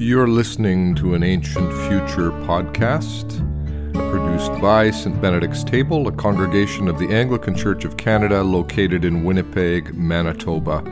[0.00, 3.36] You're listening to an Ancient Future podcast
[3.92, 5.20] produced by St.
[5.20, 10.82] Benedict's Table, a congregation of the Anglican Church of Canada located in Winnipeg, Manitoba.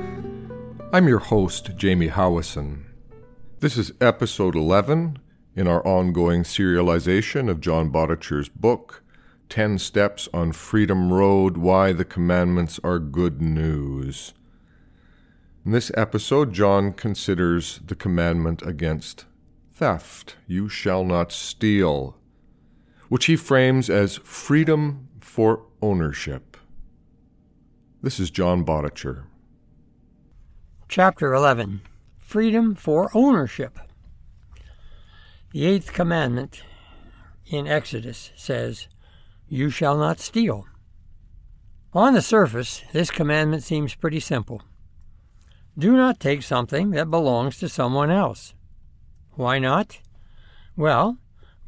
[0.93, 2.85] I'm your host, Jamie Howison.
[3.61, 5.19] This is episode 11
[5.57, 9.03] in our ongoing serialization of John Badertscher's book,
[9.49, 14.35] 10 Steps on Freedom Road Why the Commandments Are Good News.
[15.65, 19.27] In this episode, John considers the commandment against
[19.75, 22.17] theft you shall not steal,
[23.09, 26.57] which he frames as freedom for ownership.
[28.03, 29.25] This is John Badertscher.
[30.89, 31.83] Chapter 11
[32.19, 33.79] Freedom for Ownership.
[35.53, 36.63] The eighth commandment
[37.47, 38.87] in Exodus says,
[39.49, 40.67] You shall not steal.
[41.93, 44.63] On the surface, this commandment seems pretty simple.
[45.79, 48.53] Do not take something that belongs to someone else.
[49.35, 50.01] Why not?
[50.77, 51.19] Well,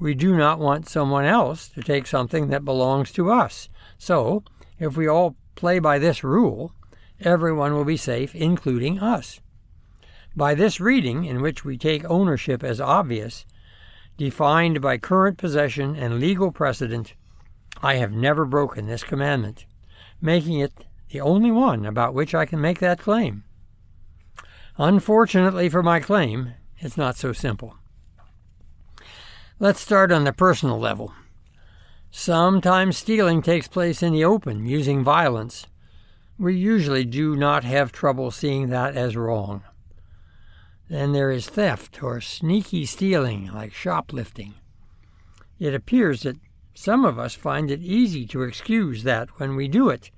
[0.00, 3.68] we do not want someone else to take something that belongs to us.
[3.98, 4.42] So,
[4.80, 6.74] if we all play by this rule,
[7.20, 9.40] everyone will be safe, including us.
[10.34, 13.46] By this reading, in which we take ownership as obvious,
[14.16, 17.14] defined by current possession and legal precedent,
[17.80, 19.66] I have never broken this commandment,
[20.20, 20.72] making it
[21.10, 23.44] the only one about which I can make that claim.
[24.78, 27.76] Unfortunately for my claim, it's not so simple.
[29.58, 31.12] Let's start on the personal level.
[32.10, 35.66] Sometimes stealing takes place in the open, using violence.
[36.38, 39.62] We usually do not have trouble seeing that as wrong.
[40.88, 44.54] Then there is theft or sneaky stealing, like shoplifting.
[45.58, 46.38] It appears that
[46.74, 50.10] some of us find it easy to excuse that when we do it,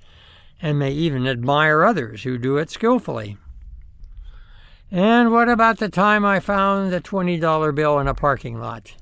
[0.62, 3.36] and may even admire others who do it skillfully.
[4.94, 8.92] And what about the time I found the $20 bill in a parking lot?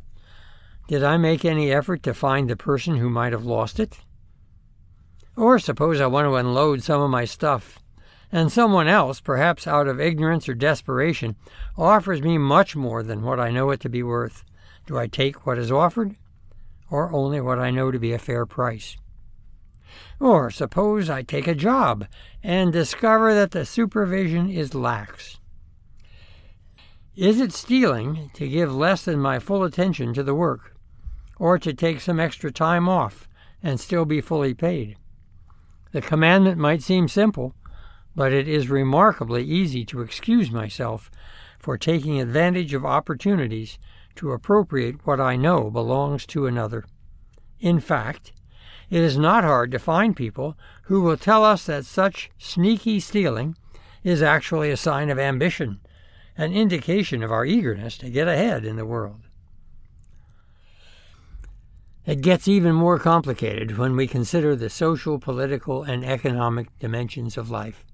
[0.87, 3.99] Did I make any effort to find the person who might have lost it?
[5.35, 7.81] Or suppose I want to unload some of my stuff,
[8.31, 11.35] and someone else, perhaps out of ignorance or desperation,
[11.77, 14.45] offers me much more than what I know it to be worth.
[14.87, 16.15] Do I take what is offered,
[16.89, 18.97] or only what I know to be a fair price?
[20.21, 22.07] Or suppose I take a job
[22.45, 25.40] and discover that the supervision is lax.
[27.17, 30.77] Is it stealing to give less than my full attention to the work,
[31.39, 33.29] or to take some extra time off
[33.63, 34.97] and still be fully paid?
[35.91, 37.57] The commandment might seem simple,
[38.15, 41.11] but it is remarkably easy to excuse myself
[41.59, 43.77] for taking advantage of opportunities
[44.15, 46.85] to appropriate what I know belongs to another.
[47.59, 48.33] In fact,
[48.89, 53.57] it is not hard to find people who will tell us that such sneaky stealing
[54.05, 55.81] is actually a sign of ambition
[56.41, 59.21] an indication of our eagerness to get ahead in the world.
[62.07, 67.51] It gets even more complicated when we consider the social, political, and economic dimensions of
[67.51, 67.85] life.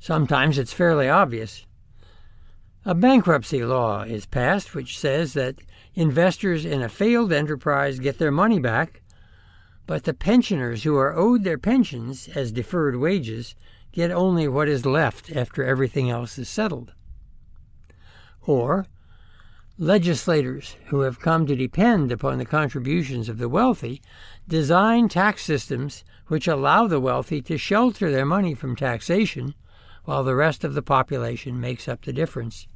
[0.00, 1.66] Sometimes it's fairly obvious.
[2.86, 5.56] A bankruptcy law is passed which says that
[5.94, 9.02] investors in a failed enterprise get their money back,
[9.86, 13.54] but the pensioners who are owed their pensions as deferred wages
[13.92, 16.94] get only what is left after everything else is settled
[18.46, 18.86] or
[19.78, 24.02] legislators who have come to depend upon the contributions of the wealthy
[24.46, 29.54] design tax systems which allow the wealthy to shelter their money from taxation
[30.04, 32.66] while the rest of the population makes up the difference.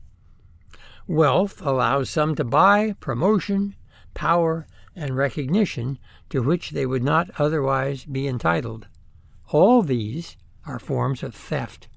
[1.06, 3.76] Wealth allows some to buy promotion,
[4.14, 5.98] power, and recognition
[6.30, 8.88] to which they would not otherwise be entitled.
[9.48, 11.88] All these are forms of theft.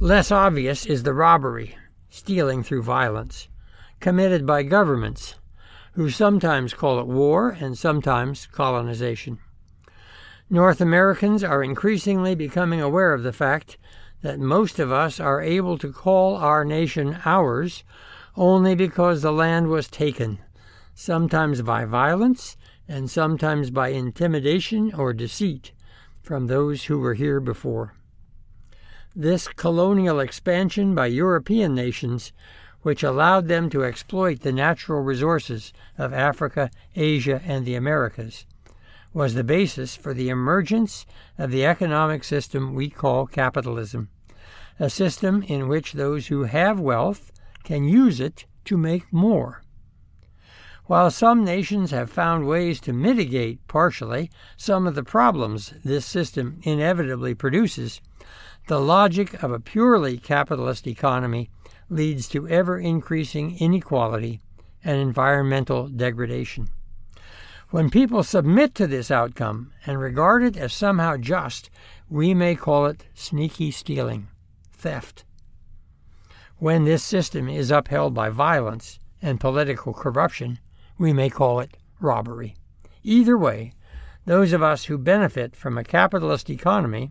[0.00, 1.76] Less obvious is the robbery
[2.14, 3.48] stealing through violence,
[3.98, 5.34] committed by governments,
[5.94, 9.36] who sometimes call it war and sometimes colonization.
[10.48, 13.76] North Americans are increasingly becoming aware of the fact
[14.22, 17.82] that most of us are able to call our nation ours
[18.36, 20.38] only because the land was taken,
[20.94, 22.56] sometimes by violence
[22.86, 25.72] and sometimes by intimidation or deceit
[26.22, 27.94] from those who were here before.
[29.16, 32.32] This colonial expansion by European nations,
[32.82, 38.44] which allowed them to exploit the natural resources of Africa, Asia, and the Americas,
[39.12, 41.06] was the basis for the emergence
[41.38, 44.08] of the economic system we call capitalism,
[44.80, 47.30] a system in which those who have wealth
[47.62, 49.62] can use it to make more.
[50.86, 56.60] While some nations have found ways to mitigate partially some of the problems this system
[56.62, 58.02] inevitably produces,
[58.68, 61.48] the logic of a purely capitalist economy
[61.88, 64.40] leads to ever increasing inequality
[64.84, 66.68] and environmental degradation.
[67.70, 71.70] When people submit to this outcome and regard it as somehow just,
[72.10, 74.28] we may call it sneaky stealing,
[74.70, 75.24] theft.
[76.58, 80.58] When this system is upheld by violence and political corruption,
[80.98, 82.54] we may call it robbery.
[83.02, 83.72] Either way,
[84.26, 87.10] those of us who benefit from a capitalist economy,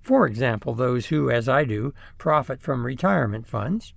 [0.00, 3.92] for example, those who, as I do, profit from retirement funds,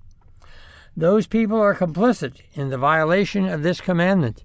[0.95, 4.43] those people are complicit in the violation of this commandment.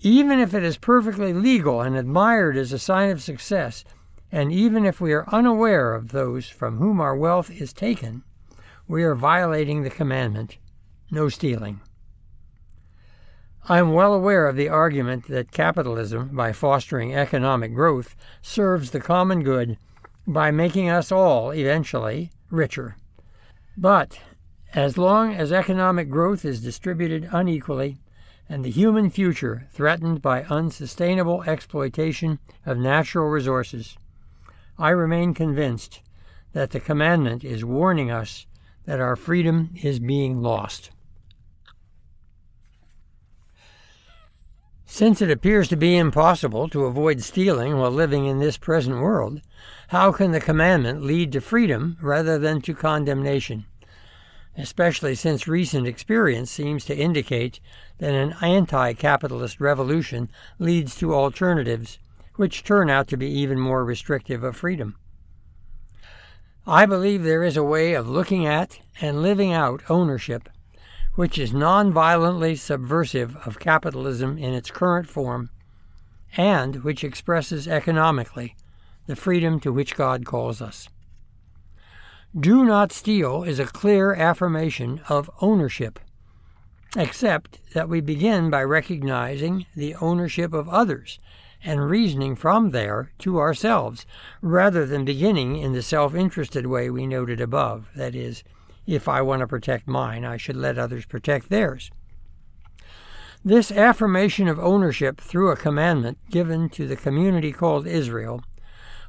[0.00, 3.84] Even if it is perfectly legal and admired as a sign of success,
[4.30, 8.22] and even if we are unaware of those from whom our wealth is taken,
[8.86, 10.58] we are violating the commandment
[11.10, 11.80] no stealing.
[13.66, 19.00] I am well aware of the argument that capitalism, by fostering economic growth, serves the
[19.00, 19.76] common good
[20.26, 22.96] by making us all, eventually, richer.
[23.76, 24.20] But
[24.74, 27.98] as long as economic growth is distributed unequally
[28.48, 33.96] and the human future threatened by unsustainable exploitation of natural resources,
[34.78, 36.00] I remain convinced
[36.52, 38.46] that the commandment is warning us
[38.86, 40.90] that our freedom is being lost.
[44.90, 49.42] Since it appears to be impossible to avoid stealing while living in this present world,
[49.88, 53.66] how can the commandment lead to freedom rather than to condemnation?
[54.56, 57.60] Especially since recent experience seems to indicate
[57.98, 61.98] that an anti capitalist revolution leads to alternatives,
[62.36, 64.96] which turn out to be even more restrictive of freedom.
[66.66, 70.48] I believe there is a way of looking at and living out ownership
[71.18, 75.50] which is non-violently subversive of capitalism in its current form,
[76.36, 78.54] and which expresses economically
[79.08, 80.88] the freedom to which God calls us.
[82.38, 85.98] Do not steal is a clear affirmation of ownership,
[86.96, 91.18] except that we begin by recognizing the ownership of others
[91.64, 94.06] and reasoning from there to ourselves,
[94.40, 98.44] rather than beginning in the self interested way we noted above, that is,
[98.88, 101.90] if I want to protect mine, I should let others protect theirs.
[103.44, 108.42] This affirmation of ownership through a commandment given to the community called Israel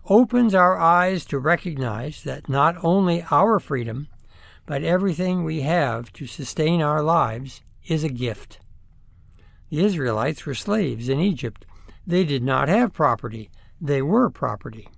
[0.06, 4.10] opens our eyes to recognize that not only our freedom,
[4.66, 8.60] but everything we have to sustain our lives is a gift.
[9.70, 11.66] The Israelites were slaves in Egypt.
[12.06, 13.50] They did not have property,
[13.80, 14.90] they were property.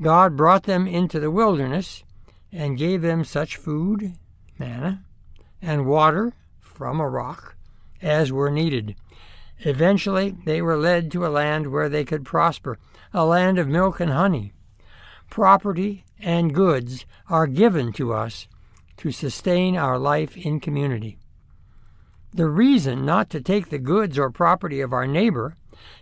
[0.00, 2.04] God brought them into the wilderness
[2.52, 4.14] and gave them such food,
[4.58, 5.04] manna,
[5.60, 7.56] and water from a rock
[8.02, 8.94] as were needed.
[9.60, 12.78] Eventually, they were led to a land where they could prosper,
[13.12, 14.52] a land of milk and honey.
[15.30, 18.48] Property and goods are given to us
[18.98, 21.18] to sustain our life in community.
[22.32, 25.54] The reason not to take the goods or property of our neighbor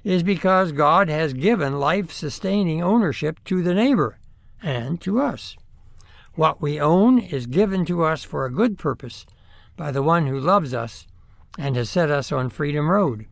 [0.02, 4.18] is because God has given life sustaining ownership to the neighbor
[4.62, 5.56] and to us.
[6.36, 9.24] What we own is given to us for a good purpose
[9.76, 11.06] by the one who loves us
[11.56, 13.26] and has set us on Freedom Road.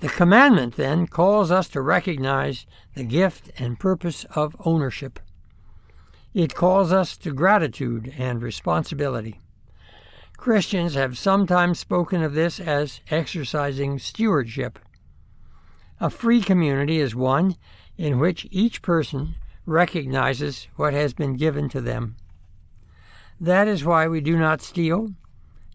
[0.00, 5.18] The commandment, then, calls us to recognize the gift and purpose of ownership.
[6.34, 9.40] It calls us to gratitude and responsibility.
[10.36, 14.78] Christians have sometimes spoken of this as exercising stewardship.
[16.00, 17.56] A free community is one
[17.96, 22.16] in which each person recognizes what has been given to them.
[23.40, 25.14] That is why we do not steal,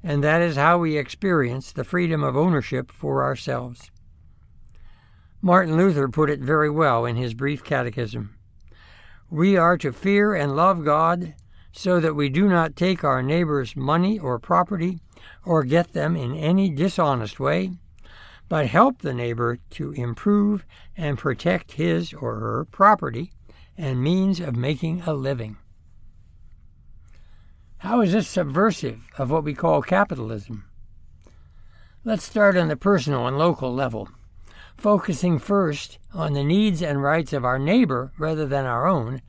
[0.04, 3.92] and that is how we experience the freedom of ownership for ourselves.
[5.42, 8.36] Martin Luther put it very well in his brief catechism.
[9.30, 11.36] We are to fear and love God
[11.72, 15.00] so that we do not take our neighbor's money or property
[15.46, 17.72] or get them in any dishonest way,
[18.48, 20.66] but help the neighbor to improve
[20.98, 23.32] and protect his or her property
[23.80, 25.56] and means of making a living.
[27.78, 30.66] How is this subversive of what we call capitalism?
[32.04, 34.10] Let's start on the personal and local level,
[34.76, 39.22] focusing first on the needs and rights of our neighbor rather than our own.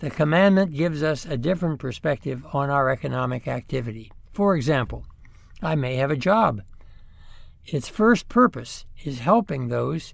[0.00, 4.12] The commandment gives us a different perspective on our economic activity.
[4.34, 5.06] For example,
[5.62, 6.60] I may have a job.
[7.64, 10.12] Its first purpose is helping those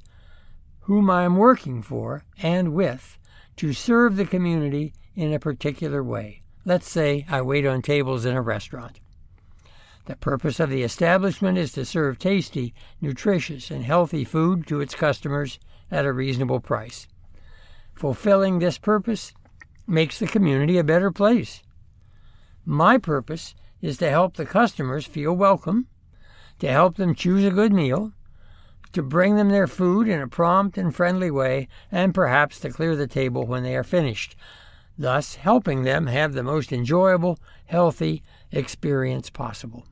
[0.82, 3.18] whom I am working for and with
[3.60, 6.40] to serve the community in a particular way.
[6.64, 9.00] Let's say I wait on tables in a restaurant.
[10.06, 14.94] The purpose of the establishment is to serve tasty, nutritious, and healthy food to its
[14.94, 15.58] customers
[15.90, 17.06] at a reasonable price.
[17.94, 19.34] Fulfilling this purpose
[19.86, 21.62] makes the community a better place.
[22.64, 25.86] My purpose is to help the customers feel welcome,
[26.60, 28.14] to help them choose a good meal,
[28.92, 32.96] to bring them their food in a prompt and friendly way, and perhaps to clear
[32.96, 34.36] the table when they are finished,
[34.98, 39.84] thus helping them have the most enjoyable, healthy experience possible.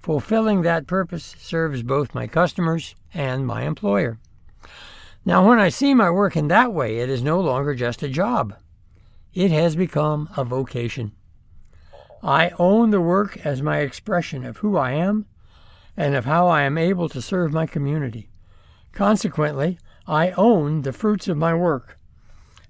[0.00, 4.18] Fulfilling that purpose serves both my customers and my employer.
[5.24, 8.08] Now, when I see my work in that way, it is no longer just a
[8.08, 8.54] job.
[9.34, 11.12] It has become a vocation.
[12.22, 15.26] I own the work as my expression of who I am
[15.96, 18.30] and of how I am able to serve my community.
[18.92, 21.98] Consequently, I own the fruits of my work,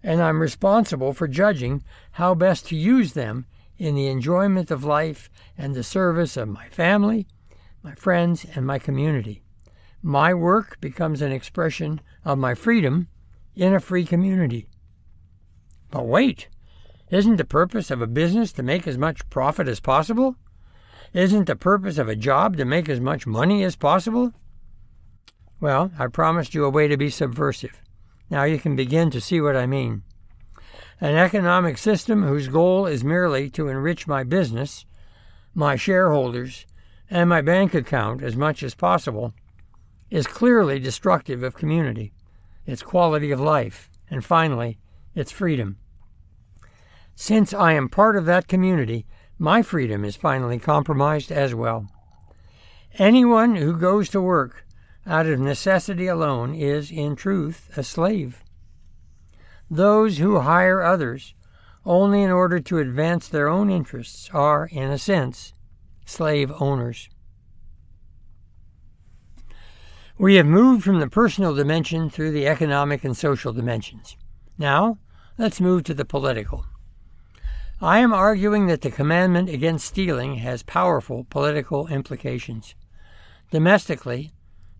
[0.02, 3.46] and I'm responsible for judging how best to use them
[3.78, 7.26] in the enjoyment of life and the service of my family,
[7.82, 9.42] my friends, and my community.
[10.02, 13.08] My work becomes an expression of my freedom
[13.54, 14.68] in a free community.
[15.90, 16.48] But wait,
[17.10, 20.36] isn't the purpose of a business to make as much profit as possible?
[21.12, 24.32] Isn't the purpose of a job to make as much money as possible?
[25.60, 27.82] Well, I promised you a way to be subversive.
[28.30, 30.02] Now you can begin to see what I mean.
[31.00, 34.86] An economic system whose goal is merely to enrich my business,
[35.52, 36.64] my shareholders,
[37.10, 39.34] and my bank account as much as possible
[40.10, 42.12] is clearly destructive of community,
[42.66, 44.78] its quality of life, and finally,
[45.14, 45.78] its freedom.
[47.16, 49.06] Since I am part of that community,
[49.40, 51.86] my freedom is finally compromised as well.
[52.98, 54.66] Anyone who goes to work
[55.06, 58.44] out of necessity alone is, in truth, a slave.
[59.70, 61.34] Those who hire others
[61.86, 65.54] only in order to advance their own interests are, in a sense,
[66.04, 67.08] slave owners.
[70.18, 74.18] We have moved from the personal dimension through the economic and social dimensions.
[74.58, 74.98] Now,
[75.38, 76.66] let's move to the political.
[77.82, 82.74] I am arguing that the commandment against stealing has powerful political implications.
[83.50, 84.32] Domestically,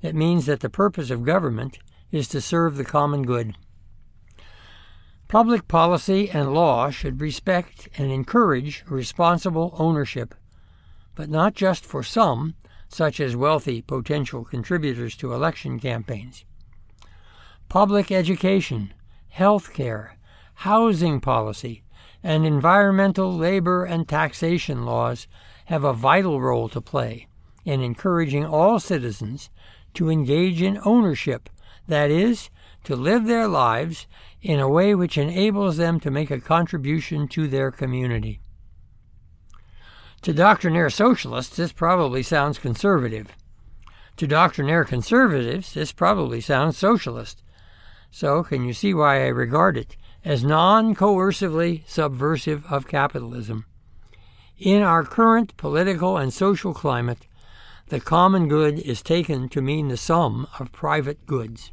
[0.03, 1.79] it means that the purpose of government
[2.13, 3.57] is to serve the common good.
[5.29, 10.35] Public policy and law should respect and encourage responsible ownership,
[11.15, 12.55] but not just for some,
[12.89, 16.45] such as wealthy potential contributors to election campaigns.
[17.71, 18.93] Public education,
[19.29, 20.19] health care,
[20.55, 21.83] housing policy,
[22.23, 25.27] and environmental, labor, and taxation laws
[25.67, 27.27] have a vital role to play
[27.65, 29.51] in encouraging all citizens
[29.95, 31.49] to engage in ownership,
[31.87, 32.51] that is,
[32.85, 34.07] to live their lives
[34.41, 38.41] in a way which enables them to make a contribution to their community.
[40.23, 43.37] To doctrinaire socialists, this probably sounds conservative.
[44.19, 47.43] To doctrinaire conservatives, this probably sounds socialist.
[48.11, 53.65] So, can you see why I regard it as non coercively subversive of capitalism.
[54.59, 57.27] In our current political and social climate,
[57.89, 61.73] the common good is taken to mean the sum of private goods.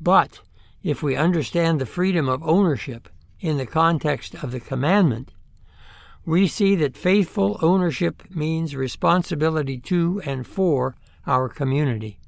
[0.00, 0.40] But
[0.82, 3.08] if we understand the freedom of ownership
[3.40, 5.32] in the context of the commandment,
[6.26, 10.96] we see that faithful ownership means responsibility to and for
[11.26, 12.18] our community.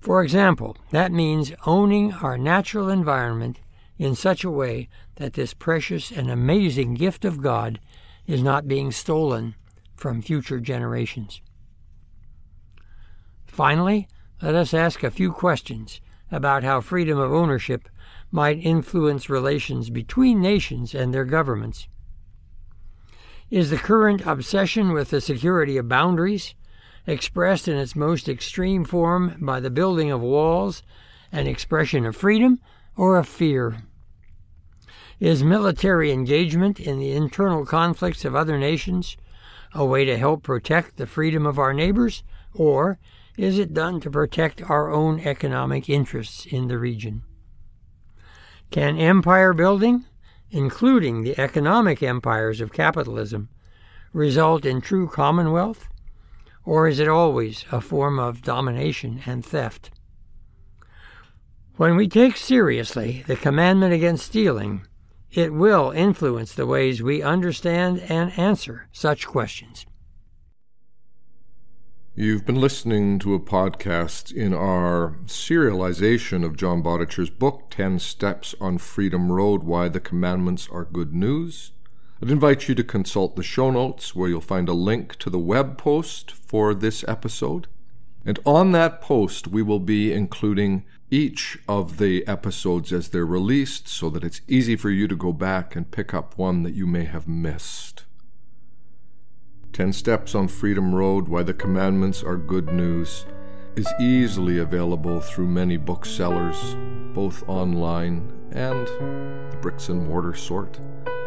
[0.00, 3.58] For example, that means owning our natural environment
[3.98, 7.80] in such a way that this precious and amazing gift of God
[8.26, 9.54] is not being stolen
[9.96, 11.40] from future generations.
[13.46, 14.08] Finally,
[14.42, 17.88] let us ask a few questions about how freedom of ownership
[18.32, 21.86] might influence relations between nations and their governments.
[23.50, 26.54] Is the current obsession with the security of boundaries,
[27.06, 30.82] expressed in its most extreme form by the building of walls,
[31.30, 32.58] an expression of freedom
[32.96, 33.82] or of fear?
[35.20, 39.16] Is military engagement in the internal conflicts of other nations
[39.74, 42.22] a way to help protect the freedom of our neighbors,
[42.54, 42.98] or
[43.36, 47.22] is it done to protect our own economic interests in the region?
[48.70, 50.04] Can empire building,
[50.50, 53.48] including the economic empires of capitalism,
[54.12, 55.88] result in true commonwealth,
[56.64, 59.90] or is it always a form of domination and theft?
[61.76, 64.86] When we take seriously the commandment against stealing,
[65.32, 69.84] it will influence the ways we understand and answer such questions.
[72.14, 78.54] You've been listening to a podcast in our serialization of John Badertscher's book, 10 Steps
[78.60, 81.72] on Freedom Road Why the Commandments Are Good News.
[82.22, 85.40] I'd invite you to consult the show notes where you'll find a link to the
[85.40, 87.66] web post for this episode.
[88.24, 93.86] And on that post, we will be including each of the episodes as they're released
[93.86, 96.88] so that it's easy for you to go back and pick up one that you
[96.88, 98.04] may have missed.
[99.72, 103.26] 10 Steps on Freedom Road Why the Commandments Are Good News
[103.76, 106.74] is easily available through many booksellers,
[107.14, 108.88] both online and
[109.52, 110.80] the bricks and mortar sort.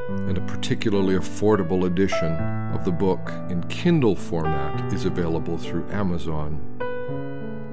[0.10, 2.34] And a particularly affordable edition
[2.74, 6.87] of the book in Kindle format is available through Amazon.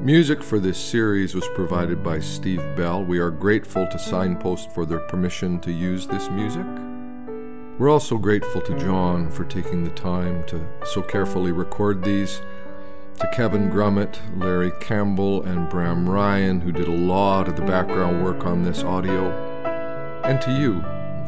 [0.05, 3.03] Music for this series was provided by Steve Bell.
[3.03, 6.67] We are grateful to Signpost for their permission to use this music.
[7.79, 12.43] We're also grateful to John for taking the time to so carefully record these,
[13.19, 18.23] to Kevin Grummett, Larry Campbell, and Bram Ryan, who did a lot of the background
[18.23, 19.31] work on this audio,
[20.23, 20.83] and to you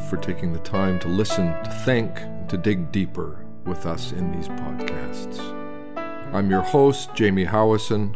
[0.07, 4.49] for taking the time to listen, to think, to dig deeper with us in these
[4.49, 5.39] podcasts.
[6.31, 8.15] I'm your host, Jamie Howison.